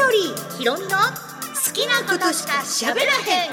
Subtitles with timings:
[0.00, 3.50] 緑ひろみの好きなことしか喋らへん。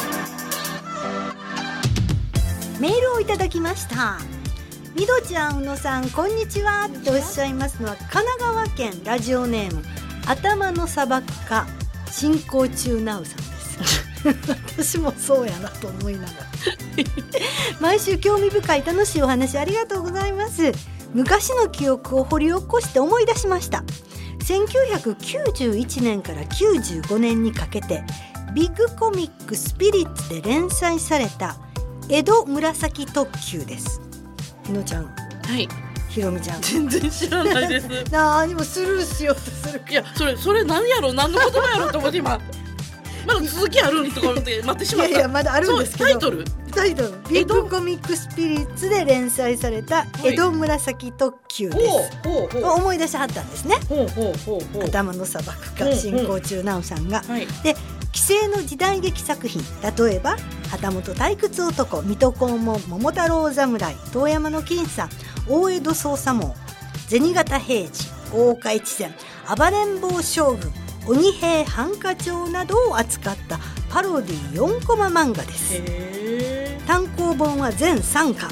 [2.79, 4.17] メールをいただきました。
[4.95, 6.89] みどちゃん、うのさん、こんにちは。
[7.03, 9.83] とおっしゃいますのは神奈川県ラジオネーム
[10.25, 11.67] 頭の砂漠か
[12.09, 14.05] 進行中なうさんです。
[14.95, 16.31] 私もそうやなと思いながら。
[17.81, 20.71] 毎週興味深い楽しいお話ありがとうございます。
[21.13, 23.83] 昔の記憶を掘り起こして思い出しました。
[24.47, 28.03] 1991年から95年にかけて
[28.55, 31.57] ビッグコミックスピリッツで連載された
[32.07, 34.01] 江戸紫特急です。
[34.65, 35.05] ひのちゃん。
[35.05, 35.11] は
[35.57, 35.67] い。
[36.09, 36.61] ひろみちゃん。
[36.61, 37.87] 全然知らないです。
[38.09, 39.83] 何もスルーしようとする。
[39.89, 42.39] いやそれそれ何やろ何の言葉やろと思って今
[43.27, 45.09] まだ続きあるんとか思って待ってしまった。
[45.09, 46.09] いやいやまだあるんですけど。
[46.09, 46.45] タイトル？
[46.73, 47.09] タイトル。
[47.29, 53.75] ビッグコミックスピリッツで連載された江戸紫特急です、思い出しはったんですね。
[54.81, 55.95] 頭の砂漠がうんう。
[55.95, 57.47] ん進行中なおさんが、はい。
[57.63, 57.75] で
[58.13, 60.37] 既成の時代劇作品例えば
[60.69, 65.09] 旗本退屈男水戸黄門桃太郎侍遠山の金さん
[65.47, 66.55] 大江戸捜査網
[67.07, 69.11] 銭形平次大岡越前
[69.55, 70.71] 暴れん坊将軍
[71.07, 75.75] 鬼平犯科帳などを扱ったパロディ4コマ漫画です。
[75.77, 78.49] へ単行本は全3巻。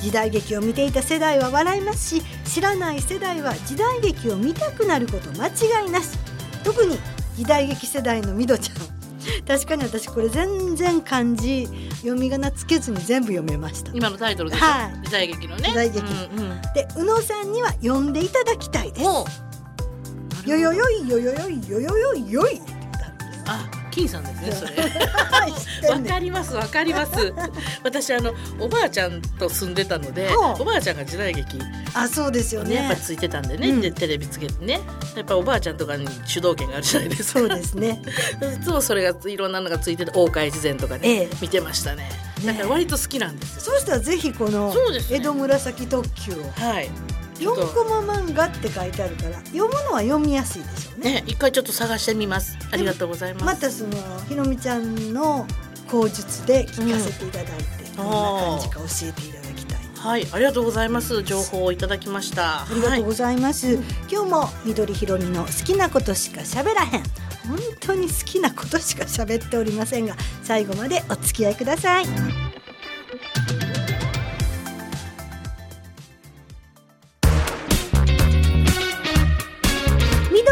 [0.00, 6.10] 時代劇を見ていた世代は笑いますし知らない世代は時代劇を見たくなること間違いなし。
[6.62, 6.98] 特に
[7.36, 8.76] 時代劇世代のみどちゃん。
[9.46, 11.66] 確かに私これ全然漢字
[12.02, 13.92] 読み仮名つけずに全部読めました。
[13.94, 15.06] 今のタイトルでしょ、はい。
[15.06, 15.68] 時代劇のね。
[15.70, 16.00] 時代劇。
[16.00, 16.60] うんうん。
[16.74, 19.47] で宇野さんには読んでいただきたいです
[20.48, 22.60] よよよいよよよいよよよいよい。
[23.46, 25.90] あ金さんですねそれ。
[25.90, 27.32] わかりますわかります。
[27.82, 31.58] 私あのおばあちゃんと住んでたのでおばあちゃんが時代劇。
[31.94, 32.76] あそうですよね。
[32.76, 33.80] やっぱねついてたんでね、うん。
[33.80, 34.80] でテレビつけてね。
[35.16, 37.34] やっぱおばあちゃんとかに主導権があるじゃないです。
[37.34, 38.02] かそうですね。
[38.60, 41.28] いつもそれがいろんなのがついてて大岡越前とかね、ええ。
[41.40, 42.10] 見てましたね。
[42.44, 44.72] だから割と好きなんですよ、そうしたらぜひこの
[45.10, 46.36] 江戸紫特急を。
[46.54, 46.88] はい
[47.38, 51.14] 4とコマ漫画って書いてあるから読むのは読みやすいでしょうね。
[51.14, 53.90] ね一回ちょっと探してみますありがとうございますまたその
[54.28, 55.46] ひろみちゃんの
[55.86, 59.78] 口述で聞かせていただいて、どんな感じか教えていただきたい。
[59.94, 63.74] はいありがとうございます情報をいただきましたありがとうございます。
[64.10, 67.02] 今日も緑ひろみの好きなことしか喋らへん。
[67.48, 72.04] 本当に好きなことしか喋っておりませんが、最後までお付き合いください。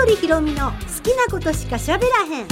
[0.06, 2.47] 緑ひろみの好きなことしか喋らへん。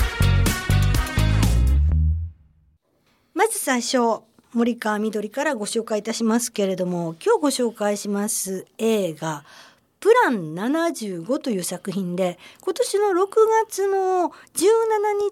[3.33, 9.45] まず最初森川みどりからご紹介いたしますけれども今日ご紹介します映画
[10.05, 13.29] 「プラン75」という作品で今年の6
[13.67, 14.69] 月の17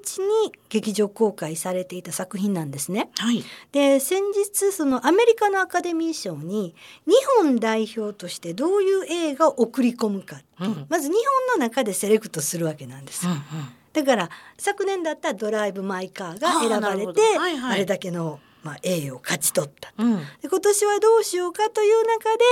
[0.03, 3.11] 日に劇場公開されていた作品なんですね。
[3.19, 3.45] はい。
[3.73, 6.75] で先日そのアメリカのアカデミー賞に
[7.07, 7.13] 日
[7.43, 10.87] 本代表としてどういう映画を送り込むかうんうん。
[10.89, 13.27] まず日本の中でセレクトするわけなんです。
[13.93, 17.39] だから昨年だったら「ドライブ・マイ・カー」が選ばれてど。
[17.39, 17.75] はいはい。
[17.75, 19.93] あれだけの、まあ、栄誉を勝ち取った。
[19.99, 22.45] うんうんで今年はどうしようかという中で、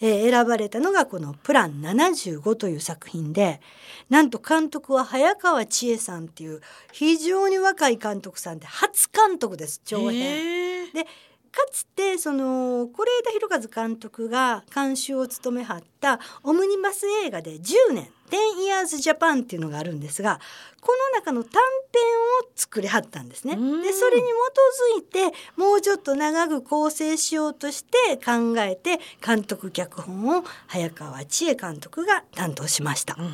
[0.00, 3.60] えー選ばれたのがこの「プラン75」という作品で
[4.08, 6.60] なんと監督は早川千恵さんっていう
[6.92, 10.92] 非常に若い監督さんで初監督です長編。
[10.92, 11.04] で
[11.50, 20.40] かつてその是枝裕和監督が監修を務めはったオムニバス映画で10年「10 Years Japan」っていうのがあるんですが
[20.80, 21.60] この中の短
[21.92, 22.02] 編
[22.44, 23.54] を作りはったんですね。
[23.54, 33.16] うんでそれに基づいてもうちょっと長く構成しようとして考えて監督脚本を早川千恵監督が担当しました。
[33.18, 33.32] うんうん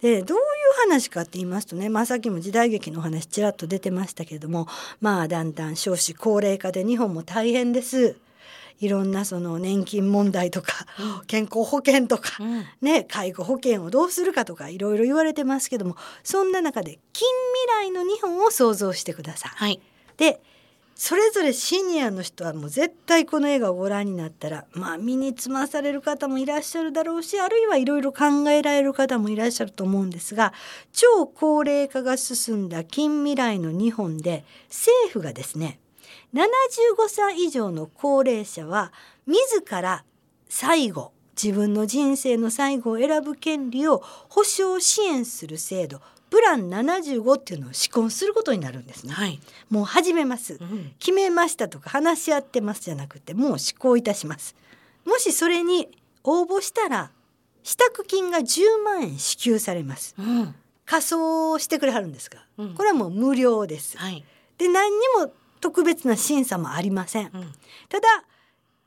[0.00, 0.44] でどういう
[0.88, 4.66] 話かって言いますとね、まあ、さっきも時代劇のお話ちらっと出てましたけれども
[5.00, 8.16] まあだんだん少子高齢化で日本も大変です。
[8.80, 10.86] いろんなその年金問題とか
[11.26, 12.64] 健康保険とか、うん。
[12.80, 17.28] ね、介護保険をどうするかとかいろいろ言われてますけどもそんな中で近
[17.68, 19.52] 未来の日本を想像してください。
[19.54, 19.80] はい。
[20.16, 20.40] で
[20.94, 30.52] それぞれシニアの人はもう絶対この映画をご覧になったらまあ身につまされる方もいらっしゃるだろうしあるいはいろいろ考えられる方もいらっしゃると思うんですが
[30.92, 35.80] 超高齢化が進んだ近未来の日本で政府がですね
[36.34, 38.92] 75歳以上の高齢者は
[39.26, 40.04] 自ら
[40.48, 46.00] 最後自分の人生の最後を選ぶ権利を保障支援する制度
[46.30, 49.12] プラン75っていうのを施行することになるんですね。
[49.12, 49.38] はい。
[49.68, 50.56] もう始めます。
[50.58, 50.92] うん。
[50.98, 54.56] 決めましたとか話し合ってますじゃなくてもう施行いたします。
[55.04, 55.88] もしそれに
[56.24, 57.10] 応募したら
[57.62, 60.14] 支度金が10万円支給されます。
[60.18, 60.54] うん。
[60.86, 62.74] 仮装してくれはるんですが、うん。
[62.74, 63.98] これはもう無料です。
[63.98, 64.24] はい。
[64.56, 65.32] で何にも
[65.62, 67.30] 特別な審査もありません。
[67.32, 67.52] うん。
[67.88, 68.08] ただ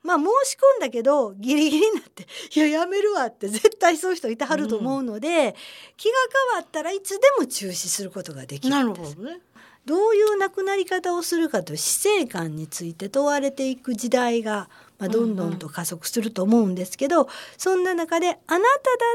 [0.04, 5.56] まあ申し込んだけどギリギリになって「いややめるわ」って絶対そういう人いてはると思うので、
[5.98, 6.16] 気が
[6.52, 9.16] 変わったらいつでも中止することができなるるんです。
[9.16, 9.42] ほどね。
[9.86, 14.68] どういう亡くなり方をするかという死生観について問われていく時代が、
[14.98, 18.60] まあ、どんどんと加速すると思うんですけど、そんな中で「あなただ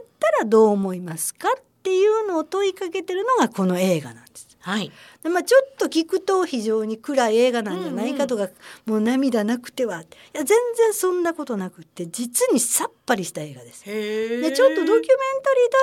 [0.03, 4.50] ったらどう思いますか?」っていうのを問いかけてるのがこの映画なんです。
[4.61, 4.93] はい。
[5.23, 8.49] でまあ、ちょっと聞くと非常に暗い映画なんじゃないかとか、
[8.87, 13.85] もう涙なくてはいや全然そんなことなくって実にさっぱりした映画です。
[13.87, 15.09] でちょっとドキュメンタリー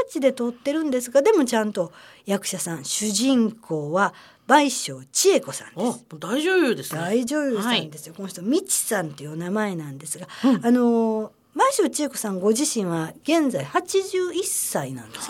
[0.03, 1.91] タッチで撮ってるんですがでもちゃんと
[2.25, 4.13] 役者さん主人公は
[4.45, 6.05] 倍賞千恵子さんおです。
[6.19, 7.01] 大女優ですね。
[7.01, 15.27] 大女優さんですよ、この人みちさんっていうお名前なんですが、うんあの倍賞千恵子さんご自身は現在81歳なんです。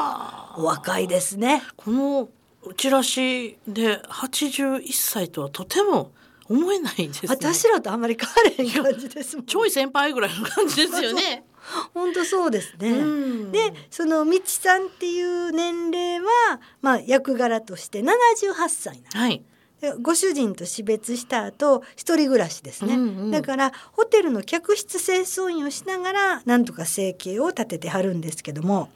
[0.57, 2.29] お若いですねこの
[2.75, 6.11] チラシで81歳とはとても
[6.49, 7.29] 思えないですね。
[7.29, 11.45] 私らとあんまり変われへん感じですもんちょい先輩ぐらいの感じですよね。
[11.93, 19.43] 本当そうですね、うんでそのみちさんっていう年齢は、まあ、役柄として78歳なんですはい。
[19.81, 28.89] でご主人と死別した後一人暮らしですね、うんうんだからホテルの客室清掃員をしながらなんとか生計を立ててはるんですけども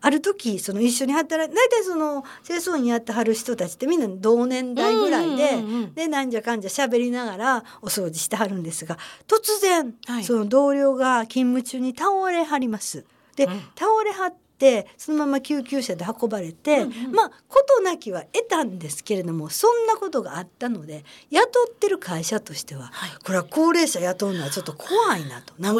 [0.00, 5.94] ある時その一緒に働い大体その清掃員やってはる人たちってみんな同年代ぐらいで、うんうんうんうん。
[5.94, 10.24] でなんじゃかんじゃ喋りながらお掃除してはるんですが突然、はい。
[10.24, 13.04] その同僚が勤務中に倒れはります。
[13.36, 13.60] で、うん。
[13.76, 17.12] 倒れはってそのまま救急車で運ばれて、うんうん。
[17.12, 23.10] まあ事なきは得たんですけれどもそんなことがあったので雇ってる会社としては、はい。
[23.24, 25.54] これは高齢者雇うのはちょっと怖いなと。
[25.58, 25.74] なん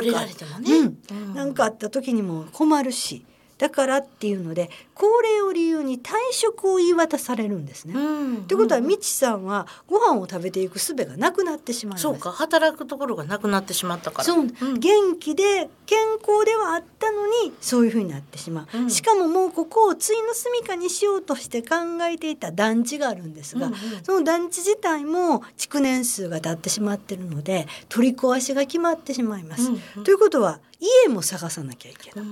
[1.51, 3.25] んかあった時にも困るし
[3.59, 7.95] だからっていうので高齢を理由に退職を言い渡されるんですね。
[7.95, 8.37] うん。
[8.39, 11.99] ってことはみちさんはご飯を食べていく術がなくなってしまい。
[11.99, 14.25] そうか働くところがなくなってしまったから。
[14.25, 21.77] そう、ん元気で健康ではあったのにそういう風になってしまう、うんしかももうここをついの住処にしようとして考
[22.11, 29.69] えていた団地があるんですが、うんうんその団地自体も築年数が経ってしまってるので取り壊しが決まってしまいます。
[29.69, 30.61] うんうんということは
[31.07, 32.25] 家も探さなきゃいけない。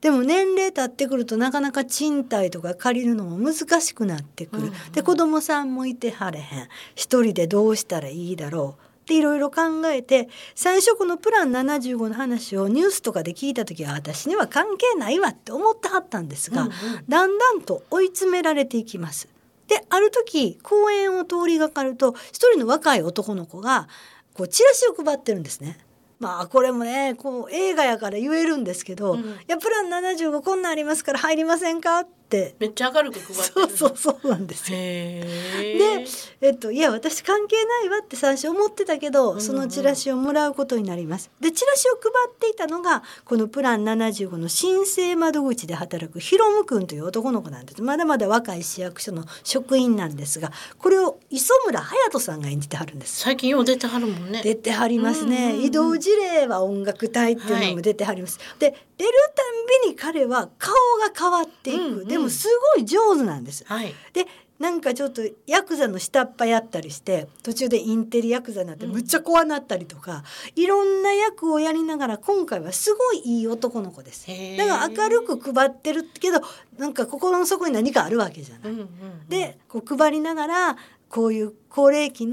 [0.00, 4.92] でも年齢経ってくるとなかなか賃貸とか借りるのも難しくなってくる、うんうん。
[4.92, 6.68] で子供さんもいてはれへん。
[6.94, 8.84] 一人でどうしたらいいだろう。
[9.04, 16.74] っていろいろ考えて最初このプラン75の話をニュースとかで聞いた時は私には関係ないわって思ってはったんですが、うんうん。
[17.06, 19.28] だんだんと追い詰められていきます。
[19.68, 23.88] である時公園を通りがかると一人の若い男の子が
[24.34, 25.78] こうチラシを配ってるんですね。
[26.20, 33.76] まあこれもねこう映画やから言えるんですけど「うんいやプラン75こんなんありますから入りませんか?」ってめっちゃ明るく配ってそうる。
[33.76, 34.78] そうそうなんですよ。
[34.78, 35.20] へ
[35.78, 36.06] でえ。、
[36.40, 41.30] えっと、いや私関係ないわって最初思ってたけど、そのチラシをもらうことになります。
[41.40, 53.20] でチラシを配っていたのがこのプラン75の申請窓口で働くヒロム君という男の子なんですまだまだ若い市役所の職員なんですがこれを磯村勇斗さんが演じてはるんです。
[53.20, 54.42] 最近よう出てはるもんね。
[54.42, 63.94] 出てはりますね、うんうんうん移動事例は音楽隊っていうのも出てはります、で出るたんびに彼は顔が変わっていく、うんうんでもすごい上手なんですはい。
[64.12, 64.26] で
[64.58, 70.22] なんかちょっとヤクザの下っ端やったりして途中でインテリヤクザになってうんむっちゃ怖なったりとか、
[70.54, 76.40] いろんな役をやりながら今回はすごいいい男の子ですだから明るく配ってるけど
[76.78, 78.72] なんか心の底に何かあるわけじゃない。
[78.72, 78.88] うんうん。
[79.28, 80.76] でこう配りながら
[81.08, 82.26] こういう高齢期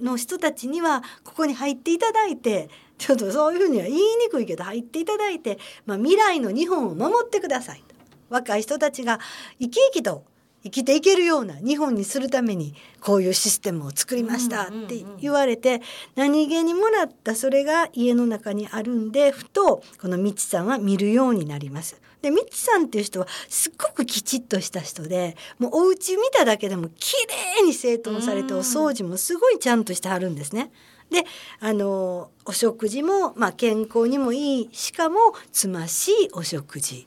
[0.00, 2.70] の人たちにはここに入っていただいて
[3.02, 7.96] ちょっとそういうふうには言いにくいけど入っていただいて、まあ、未来の日本を守ってくださいと
[8.30, 9.18] 若い人たちが
[9.58, 10.24] 生き生きと
[10.62, 15.82] 生きていけるような日本にするためにこういうシステムを作りましたって言われて
[16.14, 22.00] 何気にもらったそれが家の中にあるんでふとこのみちさんは見るようになります。
[22.20, 27.14] でみちさんっていう人はすっごくきちっとした人でもうお家見ただけでも綺
[27.58, 30.70] 麗に整頓されてうんお掃除もすごいちゃんとしてはるんですね。
[31.10, 31.24] で
[31.60, 34.68] あのお食事も、まあ、健康にもいい。
[34.72, 35.18] しかも
[35.52, 37.06] つましいお食事。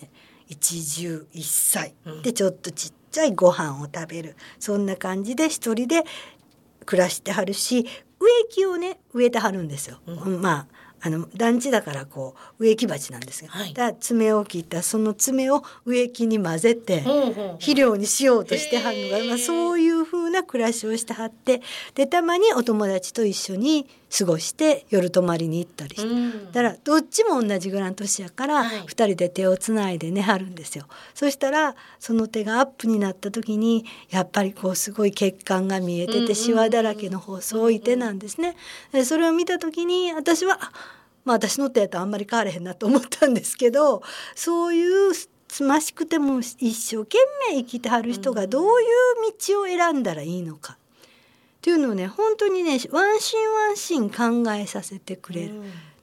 [0.00, 0.10] ね
[0.48, 1.94] 一汁一菜。
[2.04, 2.22] うん。
[2.22, 4.36] でちょっとちっちゃいご飯を食べる。
[4.58, 6.04] そんな感じで一人で
[6.84, 7.86] 暮らしてはるし
[8.18, 9.98] 植木をね植えてはるんですよ。
[10.06, 13.96] うまああの団地だからこう植木鉢なんですが、はい。
[14.00, 21.60] 爪を切ったその爪を植木に混ぜて、肥料にしようとしてはるのが、まあ、そういう風な暮らしをしてはって
[21.94, 30.86] でたまにお友達と一緒に過ごして夜泊まりに行ったりして、うんだからどっちも同じぐらいの年やから、はい二人で手をつないで寝はるんですよ。
[31.14, 38.56] そしたらその手がアップになった時にやっぱりこうすごい血管が見えててシワだらけの細い手なんですね。
[38.92, 40.72] でそれを見た時に私はあ
[41.24, 44.02] まあ私の手やとあんまり変われへんなと思ったんですけど
[44.34, 45.12] そういう
[45.48, 47.18] つましくても一生懸
[47.50, 50.78] 命生きてはる人がどういう道を選んだらいいのか。
[51.66, 55.54] っていうのをね本当にねワンシーンワンシーン考えさせてくれる。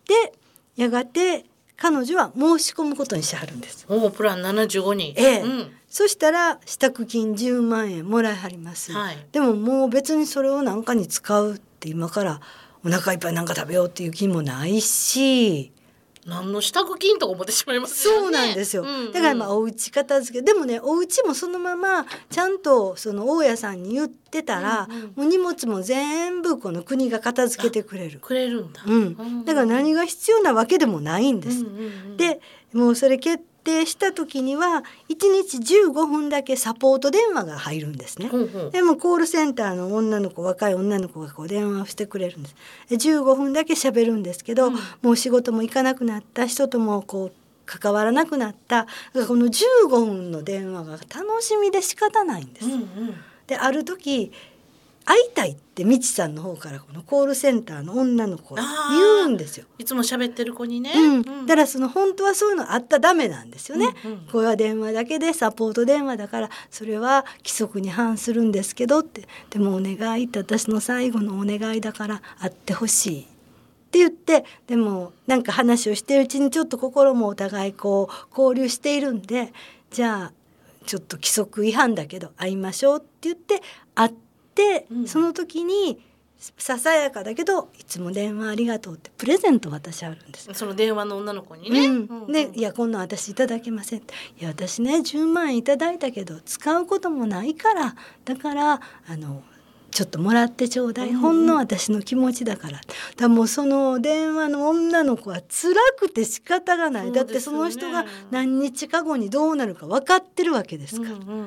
[0.05, 0.33] で
[0.75, 1.45] やがて
[1.77, 3.85] 彼女は申し込むことにしはるんです。
[3.87, 5.13] おおプラン75に。
[5.15, 12.41] ええうんそしたら支度金10万円もらいはります、はいでももう別にそれを何かに使うって今から
[12.83, 15.71] お腹いっぱいなんか食べようっていう気もないし
[16.25, 18.19] 何の支度金とか思ってしまいますよね。
[18.21, 28.19] そうなんですよ、うんうんだからまあお家片付けでもねお家もそのままちゃんとその大家さんに言ってたら、うんうんもう荷物も全部この国が片付けてくれる。
[28.19, 28.81] くれるんだ。
[28.85, 31.63] うん、だから何が必要なわけでもないんです。
[31.63, 32.39] うんうんうんで
[32.73, 38.27] もうそれ決定した時には1日15分だけサポート電話が入るんですね。
[38.27, 42.55] ほうほうでもコールセンターの女の子若い女の子がこう電話をしてくれるんです。
[42.89, 47.31] で15分だけ喋るんですけど、うんもう仕事も行かなくなった人ともこう
[47.65, 52.65] 関わらなくなったこの15分の電話が楽しみで仕方ないんです。
[52.65, 52.89] うんうん
[53.47, 54.31] である時
[55.05, 59.65] 会いたいってみちさんの方からこのコールセンターの女の子が言うんですよ。
[59.77, 60.93] いつも喋ってる子にね。
[60.95, 63.93] うん、だからその本当はそういうのあったらダメなんですよね。
[64.05, 73.25] うんうんこれは電話だけでサポート電話だからそれは規則に反するんですけどってでもお願いって私の最後のお願いだから会ってほしいっ
[73.91, 79.53] て言ってでもなんか話をしてるうちにちょっと心もお互いこう交流しているんで
[79.91, 80.33] じゃあ
[80.85, 83.61] ちょっと規則違反だけど会いましょうって言って
[83.95, 84.22] 会って、
[84.91, 85.99] うんその時に
[86.57, 90.49] ささやかだけどいつも電話ありがとうってプレゼント渡しあるんです。
[90.53, 91.87] その電話の女の子にね。
[91.87, 91.91] う
[92.27, 94.03] ん、で「いやこんなん私いただけません」い
[94.39, 97.95] や私ね10万円いただいたけど使うこともないから
[98.25, 99.41] だからあの
[99.93, 102.81] ちょっともらってちょうだい、うんうんほんの私の気持ちだから。
[103.15, 111.11] だもうその電話の女の子は辛くて仕方がない、だってその人が何日か後にどうなるか分かってるわけですから。
[111.11, 111.39] うんうんうんう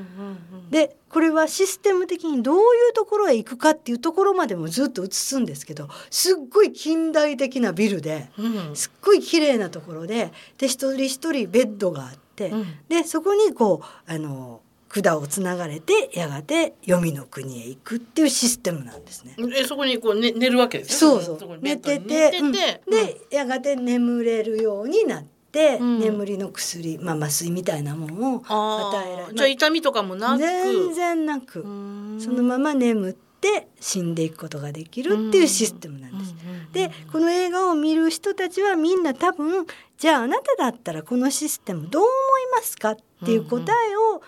[0.68, 0.70] ん。
[0.70, 2.60] でこれはシステム的にどうい
[2.90, 8.30] うところへ行くかっていうところまでもずっと映すんですけどすっごい近代的なビルで。
[8.38, 8.76] うん。
[8.76, 12.66] すっごい綺麗なところでで一人一人ベッドがあって、うん。
[12.88, 14.60] でそこにこうあの
[15.02, 19.36] 管をつながれてやがて黄泉の国へ行くっていうシステムなんですね。
[19.56, 21.20] えそこにこう、ね、寝るわけですよ。
[21.20, 21.58] そうそう。
[21.60, 22.52] 寝てててて、うん。
[22.52, 26.00] でやがて眠れるようになって、うん。
[26.00, 30.38] 眠りの薬、まあ、麻酔みたいなものをあ与えられーじゃあ痛みとかもなく。
[30.38, 36.34] 全然なく、然そのまま眠って死んでいくことができるっていうシステムなんです。
[36.72, 39.66] でこの映画を見る人たちはみんな多分
[39.98, 42.12] じゃああなただったらこのシステムどう思い
[42.56, 44.22] ますかっていう答えを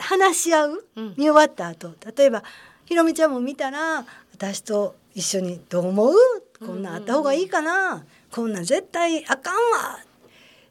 [0.00, 1.14] 話し合う、うん。
[1.16, 1.94] 見終わった後。
[2.16, 2.42] 例えば
[2.84, 6.14] ひろみちゃんも見たら私と一緒に「どう思う？
[6.58, 9.98] こんなんあった方がいいかな、こんなん絶対あかんわ」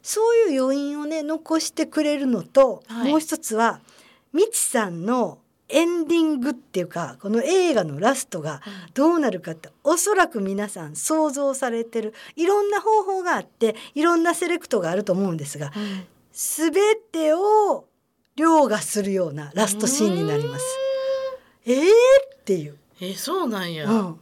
[0.01, 3.11] そういう余韻をね残してくれるのと、はい。
[3.11, 3.79] もう一つは
[4.33, 8.61] みちさんのエンディングっていうかこの映画のラストが
[8.95, 16.05] どうなるかっておそらく皆さん想像されてるいろんな方法があっていろんなセレクトがあると思うんですがうん。
[16.31, 16.73] 全
[17.11, 17.85] てを
[18.39, 20.65] 凌駕するようなラストシーンになります。
[21.65, 22.77] えーっていう。
[23.01, 24.19] えーそうなんや、うん。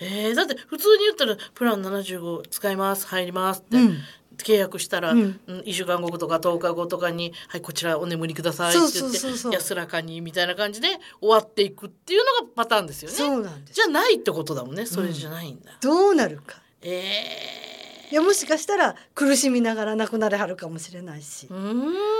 [0.00, 3.98] えーだって普通に言ったらプラン75使います入りますって、うん。
[4.36, 10.88] 契約したら、ううんん1週間後とか10日後とかに「はいこちらお眠りください」って言って安らかにみたいな感じで
[11.20, 13.16] 終わっていくっていうのがパターンですよね。
[13.16, 13.76] そうなんです。
[13.76, 14.86] じゃないってことだもんね。
[14.86, 15.70] それじゃないんだ。
[15.80, 16.60] どうなるか。
[16.82, 17.73] え
[18.14, 21.48] いやもしかしたら苦しみながら亡くなれはるかもしれないし。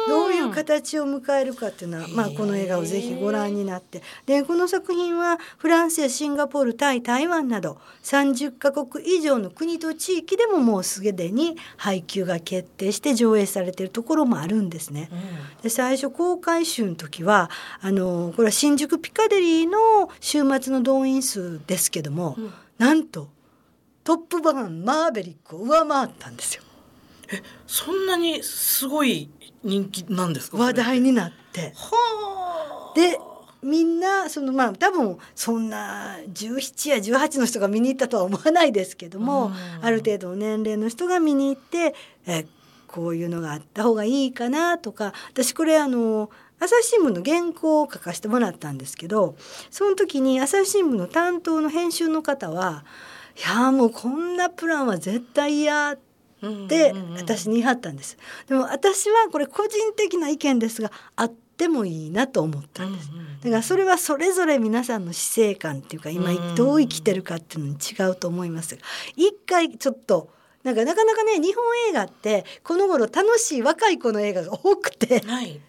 [0.09, 4.03] どういう形を迎えるかっていうのは、まあ、この映画をぜひご覧になって。
[4.27, 15.11] でこの作品はフランスやシンガポールタイ台湾など30カ国以上の国と地域でももうすでに配給が決定して上映されているところもあるんですね。
[15.13, 15.63] うん。
[15.63, 22.53] で最初公開週の時はあのこれは新宿ピカデリーの週末の動員数ですけども、うん。
[22.79, 23.29] なんと
[24.05, 26.63] 「トップガンマーベリック」を上回ったんですよ。
[27.67, 29.31] そんなにすごい
[29.63, 30.59] 人気なんですか？
[30.59, 31.73] 話題になって。
[31.75, 32.95] はあ。
[32.95, 33.19] で
[33.63, 41.95] みんなそのまあ多分そんな17や18の人が見に行ったとは思わないですけども、ある程度の年齢の人が見に行って
[42.27, 42.47] え
[42.87, 46.31] こういうのがあった方がいいかなとか私これあの
[46.61, 49.35] 朝日新聞の原稿を書かせてもらったんですけど
[49.71, 55.99] その時に朝日新聞の担当の編集の方は「いやもうこんなプランは絶対嫌」っ
[56.69, 58.17] て私に言い張ったんです。
[58.49, 63.09] でも私はこれ個人的な意見ですがあってもいいなと思ったんです。
[63.45, 68.83] だからそれはそれぞれ皆さんの死生観っていうか今どう生きてるかっていうのに違うと思いますが
[69.17, 70.31] 一回ちょっと
[70.63, 75.61] なんかなかなかね日本映画ってこの頃楽しい若い子の映画が多くて、はい、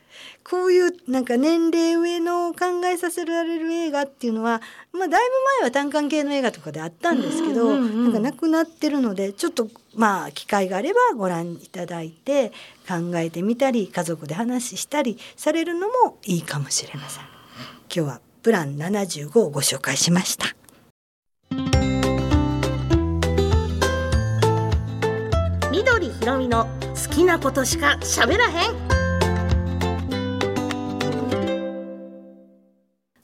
[0.44, 12.52] こういうなんか年齢上の考えさせられる映画っていうのは、まあ、だいぶ前は単館系の映画とかであったんですけど、うんうんうん、なんかなくなってるのでちょっとまあ機会があればご覧いただいて
[12.88, 17.24] 考えてみたり家族で話したりされるのもいいかもしれません。
[17.24, 17.32] 今
[17.90, 20.56] 日はプラン75をご紹介しました。
[25.72, 29.05] 緑ひろみの好きなことしか喋らへん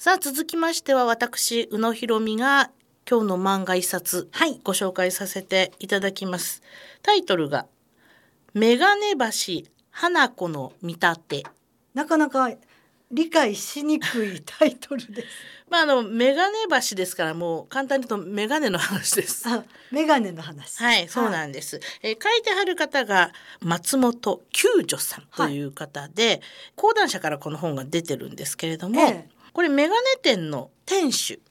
[0.03, 2.71] さあ続きましては私宇野ひろみが
[3.07, 6.63] 今日の漫画一冊、はい、ご紹介させていただきます。
[7.03, 7.67] タイトルが
[8.55, 11.43] メガネ橋花子の見立て。
[11.93, 12.49] なかなか
[13.11, 15.27] 理解しにくいタイトルです。
[15.69, 16.55] まああのメガネ
[16.89, 19.47] 橋ですからもう簡単に言うとメガネの話です。
[19.47, 20.81] あ、メガネの話。
[20.81, 21.75] はい、そうなんです。
[21.75, 26.41] はい、えー、書いてはる方が松本救助さんという方で、はい、
[26.75, 31.41] 講談社からこの本が出てるんですけれども、ええ、これメガネ店の店主。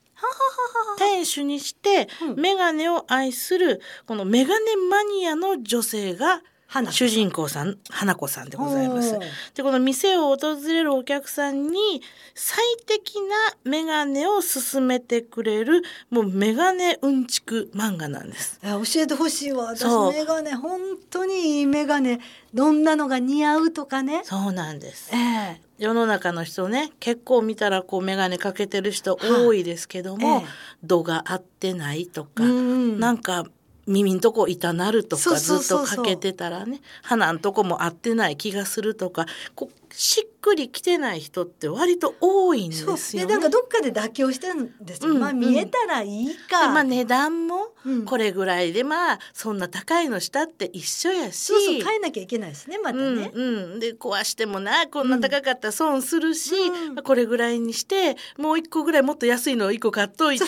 [0.98, 6.42] 店主にして、メガネを愛するこのメガネマニアの女性が
[6.90, 9.18] 主人公さん花子さんでございます。
[9.54, 12.02] でこの店を訪れるお客さんに
[12.34, 13.34] 最適な
[13.64, 18.60] メガネを勧めてくれるもうメガネうんちく漫画なんです。
[18.62, 22.20] 教えてほしいわ私メガネ本当にいいメガネ
[22.54, 24.22] どんなのが似合うとかね。
[24.24, 25.10] そうなんです。
[25.12, 30.48] えー世の中の人ね結構見たらこう眼鏡かけてる人多いですけども、はええ、
[30.84, 33.46] 度が合ってないとか、うん、なんか
[33.90, 47.68] 耳んとこ痛なるとかずっとかけてたらね鼻んとこも合ってない気がするとかこうしっくりきてない人って割と多いんですよ、ね、なんかどっかで妥協してるんですよ、うん、まあ見えたらいいか、まあ値段も
[48.06, 51.50] これぐらいで、まあそんな高いのしたって一緒やし。
[51.50, 60.44] そうそう変えなきゃいけないしねまたね、うん、うん、で壊してもなこんな高かったら損するし、うん、これぐらいにしてもう一個ぐらいもっと安いのを一個買っといて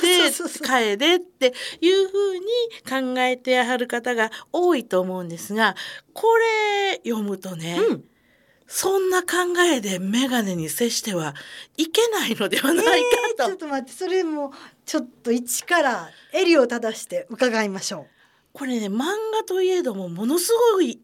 [0.64, 2.42] 買えでっていうふうに
[3.14, 5.74] 考えてやはる方が多いと思うんですが
[6.12, 8.05] これ読むとね、うん
[8.74, 9.28] そんな考
[9.70, 11.35] えで眼鏡に接しては
[11.76, 12.92] いけないのではないか
[13.37, 14.50] と、えー、ちょっと待ってそれも
[14.87, 18.06] ちょっと一から襟を正して伺いましょう。
[18.54, 19.04] これね漫
[19.35, 20.98] 画といえどもものすごい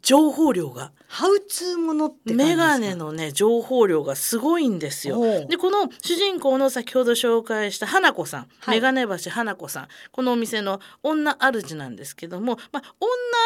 [0.00, 0.92] 情報量が。
[1.06, 5.20] ハウツーものってメガネのね情報量がすごいんですよ。
[5.46, 9.88] でこの主人公の先ほど紹介した花子さん、はい、メガネ橋花子さん。
[10.10, 12.94] このお店の女主なんですけども、まあ、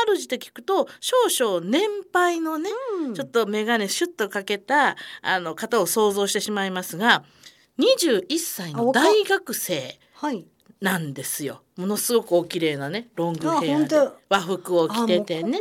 [0.07, 2.71] 女主って聞くと少々年配のね、
[3.03, 7.25] うん、ちょっとメガネシュッとかけたあの方を想像してしまいますが
[7.81, 9.99] 21歳の大学生
[10.81, 11.63] なんですよ。
[11.77, 13.97] ものすごくお綺麗なねロングヘアで。
[14.29, 15.59] 和服を着ててね。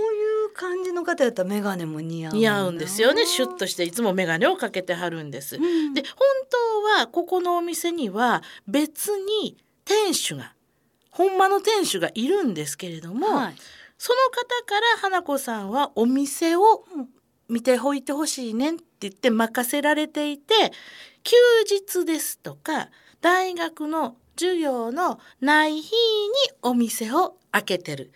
[0.55, 3.25] 感じの方やったら眼鏡も似合う似合うんですよね。
[3.25, 6.09] シュッとしていつも眼鏡をかけてはるんです、うん、で本
[6.49, 10.53] 当はここのお店には別に店主が
[11.11, 13.55] 本間の店主がいるんですけれども、はい、
[13.97, 16.85] その方から花子さんはお店を
[17.49, 20.53] 見ておいてほしいねって言って任せられていて
[21.23, 21.35] 休
[21.69, 22.89] 日ですとか
[23.21, 25.91] 大学の授業のない日に
[26.61, 28.11] お店を開けてる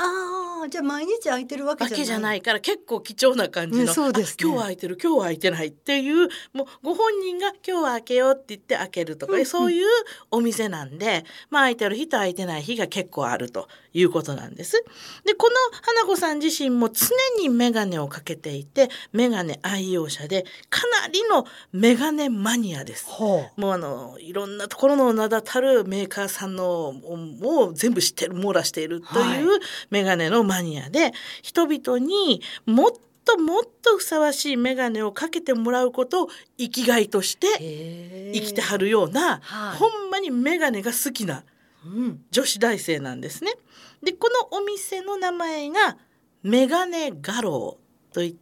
[0.00, 2.06] ああじゃあ毎日空いてるわけじゃない。
[2.06, 9.86] じゃないから結構貴重な感じの、ね、そうです、ね、今日は空いてる今日は空いてないっていうもうご本人が今日は開けようって言って開けるとか、うんうん、そういう
[10.30, 14.84] お店なんでまあ空いてる日と空いてない日が結構あるということなんです。
[15.24, 17.08] でこの花子さん自身も常
[17.40, 23.08] に眼鏡をかけていて眼鏡愛用者でかなりの眼鏡マニアです。
[23.18, 32.90] もうあのいろんなところの名だたるメーカーさんのを全部知ってる網羅しているという、はいメガネのマニアで人々にもっ
[33.24, 39.40] ともっとふさわしいメガネをかけてもらうことを生きがいとして生きてはるような、
[39.78, 41.44] ほんまにメガネが好きな
[42.30, 43.52] 女子大生なんですね。
[44.02, 45.98] でこのお店の名前が
[46.42, 47.78] メガネ画廊
[48.12, 48.38] と言って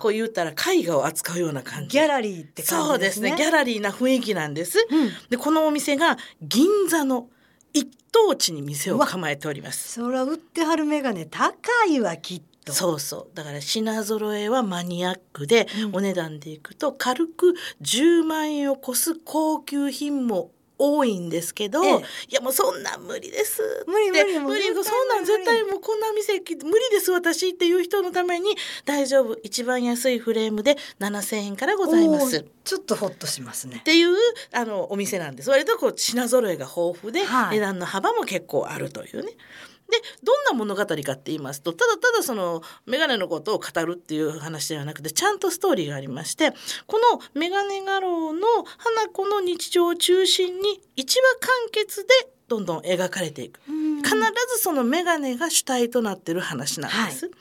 [0.00, 1.98] こう言ったら絵画を扱うような感じ。
[1.98, 3.34] ギャラリーって感じ、ね、そうですね。
[3.36, 7.28] ギャラリーな雰囲気なんです、うん、でこのお店が銀座の
[7.74, 9.92] 一等地に店を構えております。
[9.92, 11.50] そら売ってはる眼鏡高
[11.90, 12.72] いわきっと。
[12.72, 13.36] そうそう。
[13.36, 21.90] だから品揃えはマニアックで、うん、お値段でいくと軽く10万円を超す高級品も多いんですけど、ええ、
[22.30, 32.44] いやもうそんなん無理です無理無理無理そんなん絶対もうこんな店無理です私っていう人のために大丈夫一番安いフレームで7,000円からございます。
[32.64, 33.76] ちょっとほっとしますね。
[33.78, 34.16] っていう
[34.52, 35.50] あのお店なんです。
[35.50, 39.32] 割とこう品揃えが豊富で、はい、値段の幅も結構あるというね
[39.90, 46.52] でどんな物語かって言いますとただただそのメガネのことを語るっていう話ではなくてちゃんとストーリーがありまして
[46.86, 48.40] このメガネ画廊の
[48.78, 52.08] 花子の日常を中心に一話完結で
[52.48, 53.58] どんどん描かれていく。
[53.66, 54.16] 必
[54.56, 57.26] ずそのメガネが主体となってる話なんです。
[57.26, 57.34] はい、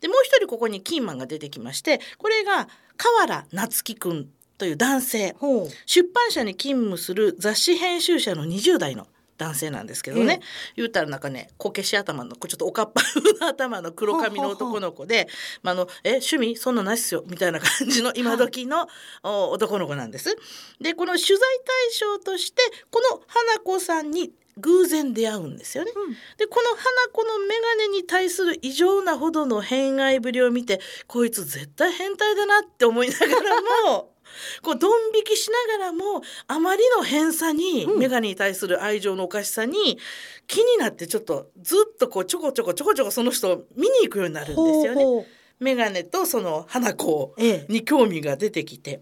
[0.00, 5.36] でもう一人ここにキーマンが出てきましてこれが河原夏樹くんという男性。
[5.84, 9.06] 出版社に勤務する雑誌編集者の20代の
[9.38, 10.40] 男性なんですけどね、うん、
[10.76, 13.02] 言うたらなんかねこけし頭のちょっとおかっぱ
[13.40, 15.28] の頭の黒髪の男の子で
[15.62, 16.56] 「まあ、のえ趣味？
[16.56, 18.88] そんなないっすよ」みたいな感じの今時の、
[19.22, 20.36] 男の子なんです。
[20.80, 25.92] でこの取材対象としてこの花子さんに偶然出会うんですよね。
[25.94, 33.60] うん、でこの花子の眼鏡に対する異常なほどの偏愛ぶりを見てこいつ絶対変態だなって思いながら
[33.92, 34.15] も
[34.62, 39.98] こうドン引きしながらもあまりの偏差に、うん、メガネに対する愛情のおかしさに
[40.46, 45.26] 気になってちょっとずっとこうちょこちょこちょこちょこその人を見に行くようになるんですよね。
[45.58, 47.34] メガネとその花子
[47.68, 49.00] に興味が出てきて、ええ、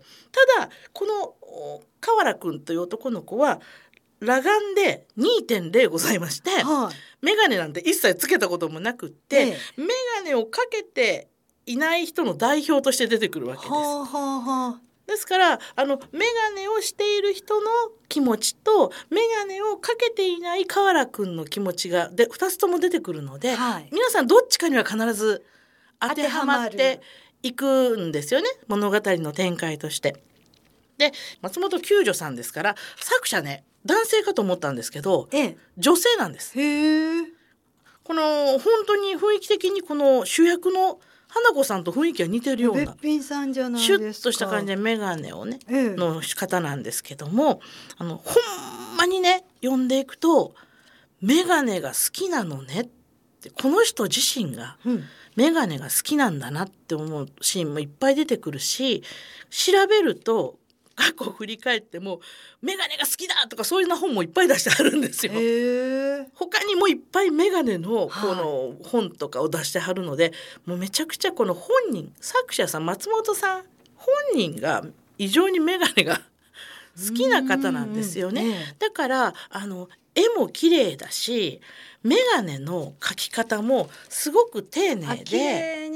[0.57, 3.61] ただこの河原くんという男の子は
[4.21, 11.29] 裸眼で2.0ございまして、はい、メガネなんて一切つけたこともなくって、ええ、メガネをかけて
[11.67, 13.71] いない人の代表として出てくるわけです。
[13.71, 17.71] はあはあですからあの眼鏡をしている人の
[18.09, 25.45] 気持ちと眼鏡をかけていない河原くんの気持ちがで2つとも出てくるので、はい、皆さんどっちかには必ず
[26.01, 27.01] 当てはまって
[27.43, 28.49] いくんですよね。
[28.69, 30.23] 物語の展開として。
[30.97, 31.13] で
[31.43, 36.55] 松本九助さんですから作者ね男性かと思ったんですけど、ええ、女性なんです。
[38.05, 41.01] この本当に雰囲気的にこの主役の
[41.35, 42.95] 花子さんと雰囲気が似てるような
[43.81, 47.61] シュッとした感じで眼鏡をね、ええ、の方なんですけども
[47.99, 48.31] あのほ
[48.95, 50.55] んまにね読んでいくと
[51.21, 52.85] 眼鏡が好きなのねっ
[53.41, 54.79] てこの人自身が
[55.35, 59.03] 眼鏡が好きなんだなって思うシーンもいっぱい出てくるし
[59.51, 60.57] 調べると
[60.95, 62.21] 過去を振り返っても
[62.63, 65.33] 眼鏡が好きだとかそういうな本もいっぱい出してあるんですよ。
[66.35, 70.33] 他にもいっぱい眼鏡のこの本とかを出してはるので、はい、
[70.67, 73.65] もうめちゃくちゃこの本人作者さん松本さん
[73.97, 74.85] 本人が
[75.19, 76.21] 異常に眼鏡が
[76.97, 78.49] 好きな方なんですよね。
[78.49, 81.61] ねだからあの絵も綺麗だし
[82.05, 85.91] 眼鏡の描き方もすごく丁寧で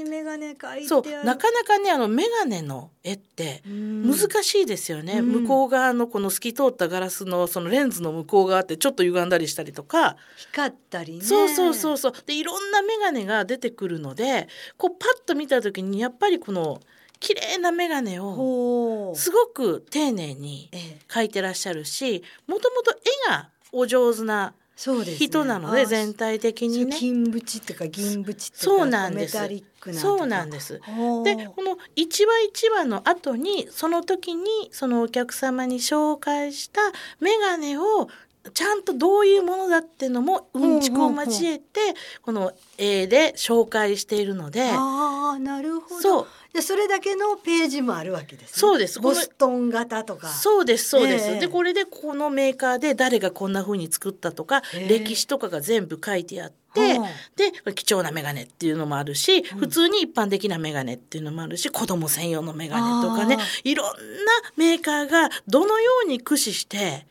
[0.87, 10.17] そうなかなかねあの眼鏡の絵って難しいですよね、向こう側のこの透き通ったガラスのそのレンズの向こう側ってちょっと歪んだりしたりとか。
[10.35, 11.21] 光ったりね。
[11.21, 12.13] そうそうそうそう。
[12.25, 16.81] でいろんな眼鏡が出てくるのでこうパッと見た時にやっぱりこの
[17.19, 20.69] 綺麗な眼鏡をすごく丁寧に
[21.07, 22.91] 描いてらっしゃるしもともと
[23.27, 26.95] 絵がお上手な人なので、ね、全体的にね。
[26.95, 29.37] 金縁っていうか銀縁ってそうなんです。
[29.93, 30.73] そうなんです。
[30.73, 36.81] でこの一話一話の後にその時にそのお客様に紹介した
[37.19, 38.07] 眼鏡を
[38.53, 40.81] ちゃんとどういうものだっていうのもうん。
[40.81, 41.79] ちくを交えて
[42.21, 44.69] この絵で紹介しているので。
[44.71, 46.01] ああなるほど。
[46.01, 46.27] そう。
[46.53, 48.99] でそれだけのページもあるわけです、ね、そうです。
[48.99, 50.29] ボストン型とか。
[50.29, 54.87] そうですそうです、えー、でこれでこのメーカーで誰がこんな風に作ったとか、え。
[54.87, 56.99] ー、歴史とかが全部書いてあって、
[57.35, 63.93] で貴重な眼鏡っていうのもあるし、うん、普通に一般的な眼鏡っていうのもあるし子供専用の眼鏡とかねいろんな
[64.55, 67.07] メーカーがどのように駆使して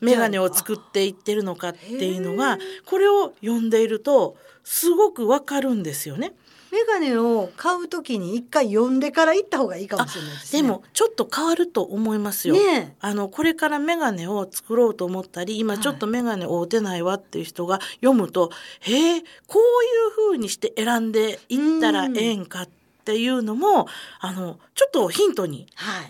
[0.00, 6.34] 眼鏡を作っていってるのかっていうのがこれを読んでいるとすごくわかるんですよね。
[6.72, 10.62] メガネを買うときに一回読んでから行った方がいいかもしれないですね。
[10.62, 12.54] でもちょっと変わると思いますよ。
[12.54, 18.48] ね、あのこれからメガネを作ろうと思ったり、今ちょっとメガネを打てないわっていう人が読むと、は
[18.86, 22.68] い、へえこういう風にして選んでいったらええんかっ
[23.04, 23.86] ていうのも、
[24.20, 25.66] あのちょっとヒントに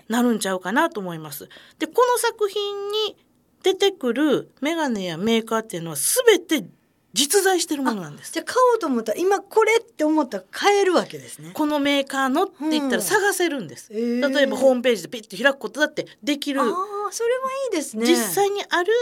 [0.07, 1.49] なるんちゃうかなと思います。
[1.81, 3.17] でこの作品に
[3.63, 6.67] 出てくるメガネやメーカーっていうのは全て
[7.13, 8.33] 実在してるものなんです。
[8.33, 11.51] じゃ買おうと思ったら今これって思ったら買えるわけですね。
[11.53, 16.65] このメーカーのって言ったら探せるんです、うんえー、例えばホームページでピッと開くことだってできるあ
[17.11, 18.07] それはいいですね。
[18.07, 18.93] 実際にある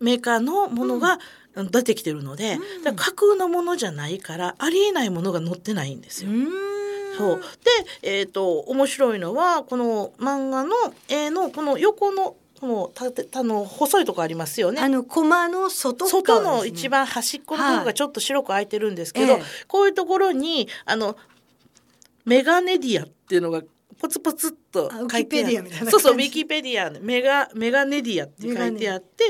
[0.00, 1.18] メーカーのものが、
[1.54, 6.30] 出てきてるので、うん、架空のものじゃないからありえないものが載ってないんですよ。
[7.16, 7.40] そう。
[8.02, 10.76] で、えーと、面白いのはこの漫画の
[11.08, 13.06] 絵のこの横のこのた
[13.38, 14.80] あの細いとこありますよね。
[14.80, 21.16] あのコマの外、ね、外の一番端っこの部分がちょっと白く開いてるんですけど、はい、こういうところにあの
[22.24, 23.62] メガネディアっていうのが
[24.00, 29.24] ポツポツっと書いてあるそうそうウィキペディアメガメガネディアって書いてあって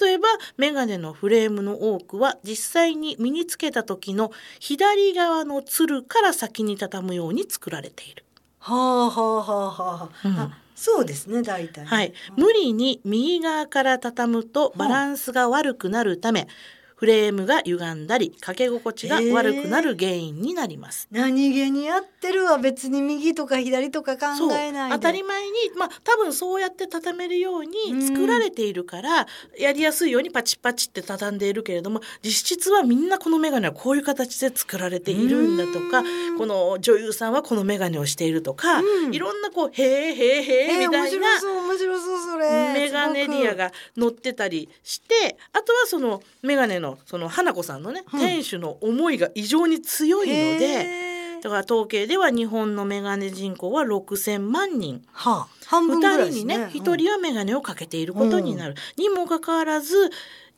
[0.00, 8.24] 例えばメガネのフレームの多くは実際に身につけた時の左側のつるから先に畳むように作られている。
[8.60, 10.28] はあはあはあはあ。
[10.28, 16.48] うんそうですね大体、はい、無理に右側から畳むとバランスが悪くなるため、
[16.96, 21.08] フレームが歪んだりかけ心地が悪くなる原因になります。
[21.12, 29.26] えー、何気にやってるは別に右とか左とか考えない当たり前にまあ多分そうやって畳めるように作られているから、
[29.58, 36.02] やりやすいようにパチパチって畳んでいるけれども実質はみんなこの眼鏡はこういう形で作られているんだとか
[36.38, 38.80] この女優さんはこの眼鏡をしているとか、
[39.10, 42.72] いろんなこう「へえへえへえ」みたいな、そう面白そうそれ。
[42.72, 60.10] メガネリアが載ってたりしてあとはその眼鏡のその花子さんのね、うん、店主の思いが異常に強いのでだから統計では日本のメガネ人口は6,000万人、はあ、半分ぐらい、ね、2人にね1人はメガネをかけていることになる、うん、にもかかわらず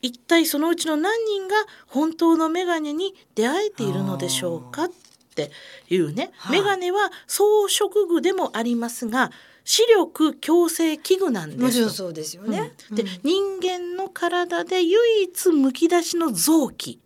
[0.02, 4.90] 一体そのうちの何人が本当のメガネに出会えているのでしょうかっ
[5.34, 5.50] て
[5.88, 9.30] いうね、はあ、メガネは装飾具でもありますが
[9.66, 12.72] 視力矯正器具なんですもちろんそうですよね。
[12.88, 17.00] うん、で、人間の体で唯一むき出しの臓器。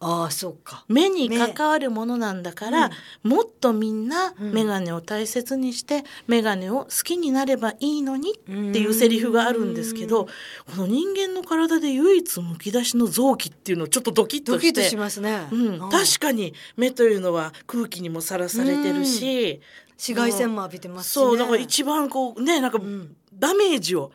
[0.00, 0.84] ああそうか。
[0.88, 2.90] 目に関わるものなんだから、
[3.24, 10.30] うん、もっとみんな眼鏡を大切にして眼鏡を好きになればいいのにっていうセリフがあるんですけどこ
[10.76, 14.82] の人間の体で唯一むき出しの臓器っていうのをちょっとドキッとして。
[14.82, 19.60] しますね、うん、確かに目というのは空気にもさらされてるし
[19.96, 22.78] 紫外線も浴びてますし、ね、そうだから一番こうねなんか
[23.34, 24.12] ダメージを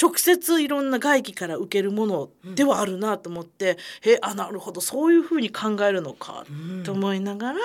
[0.00, 6.44] 直接いろんな外気から受けるものではあるなと思って、うん、えあなるほどそういうふうに考えるのか
[6.84, 7.58] と思いながら、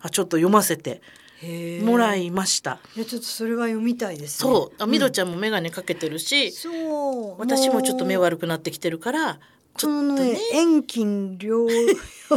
[0.00, 1.02] あちょっと読ませて
[1.82, 2.78] もらいました。
[2.96, 4.82] いやちょっとそれは読みたいです、ね、そう。
[4.82, 7.40] あみどちゃんも眼鏡かけてるし、そう。
[7.40, 9.38] 私もちょっと目悪くなってきてるから。
[9.76, 11.88] ちょっとね、遠近両用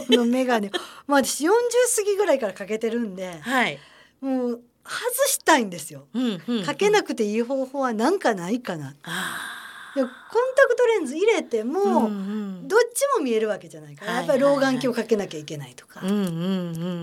[0.09, 0.71] の眼鏡。
[1.05, 1.51] まあ私40
[1.95, 3.79] 過ぎぐらいからかけてるんで、はい、
[4.21, 8.95] もう外したいんですよ、うんうんうん、かけなくていい方法は何かないかな
[10.31, 16.19] コンタクトレンズ入れても、うんうん、どっちも見えるわけじゃないから、やっぱり老眼鏡をかけなきゃいけないとか、うんうんう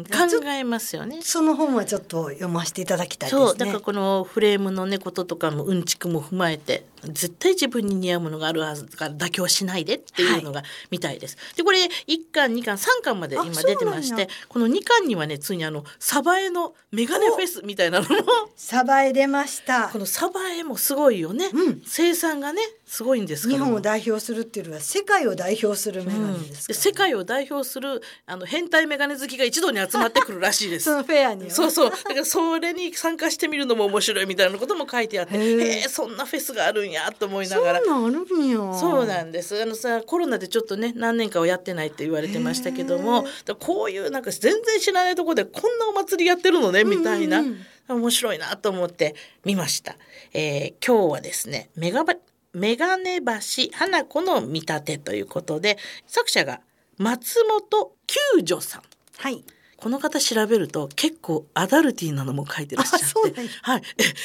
[0.01, 0.11] ん、考
[0.47, 1.21] えますよね。
[1.23, 3.47] その本はちょっと読ませていただきたいですね。
[3.47, 11.37] そうだからこのフレームのねこととかもうんちくも踏まえて絶対自分に似合うものがあるはずだから妥協しないでっていうのが見たいです。
[11.37, 11.89] はい、でこれ1
[12.33, 18.15] 巻2巻3巻まで今出てましてこの2巻にはねついにあのサバエのメガネフェスみたいなのも
[18.57, 19.89] サバエ出ました。
[19.89, 30.85] このサバエもすごいよね、うん、生産がねすごいんです日本を代表するっていうのは世界を代表するメガネです、ねうん、世界を代表するあの変態メガネ好きが一度に集まってくるらしいです。
[30.85, 31.91] そのフェアにそうそう。
[31.91, 37.81] だからそれに参加してみるのも面白いみたいなことも書いてあってへえそんなフェスがあるんやと思いながら。
[37.85, 39.61] そうなんです。
[39.61, 43.25] あのさコロナでちょっとね何年かはやってないって言われてましたけども
[43.61, 47.57] こういうなんか全然知らないところでこんなお祭りやってるのねみたいな、うん
[47.89, 49.97] うん、面白いなと思って見ました、
[50.33, 52.15] えー、今日はですねメガバ
[52.55, 53.33] メガネ橋
[53.73, 56.61] 花子の見立てということで作者が
[56.99, 58.83] 松本九助さん。
[59.19, 59.45] はい。
[59.77, 63.83] この方調べると結構アダルティーなのも書いてらっしゃって、はい、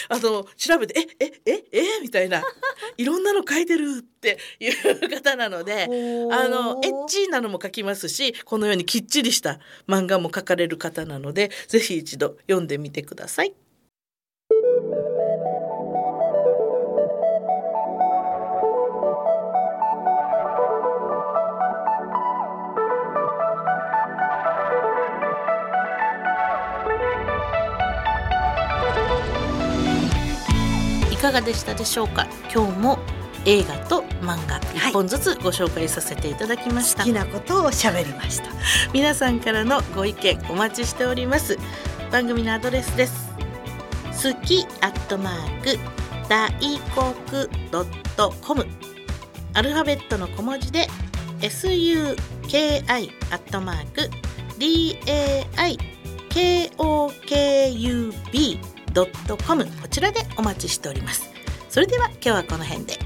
[0.08, 2.42] あの調べてええええみたいな
[2.98, 13.54] いろんなの書いてるっていう方なのであのエッチーなのも書きますしこのようにきっちりした漫画も書かれる方なのでぜひ一度読んでみてください。
[31.30, 32.28] かがでしたでしょうか？
[32.54, 32.98] 今日も
[33.46, 38.50] 映画と漫画一本ずつご紹介させていただきました、はい、好きなことを喋りました。
[38.94, 41.58] 皆さんからのご意見お待ちしております。
[42.12, 43.30] 番組のアドレスです。
[44.24, 45.78] 好きアットマーク
[46.28, 48.66] 大国ドットコム。
[49.54, 50.88] アルファベットの小文字で
[51.42, 52.16] SUKI
[52.48, 52.84] ki
[53.32, 54.10] アットマーク
[59.00, 61.32] ドットコムこちらでお待ちしております。
[61.70, 63.00] それでは今日はこの辺で。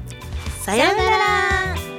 [0.66, 1.93] さようなら。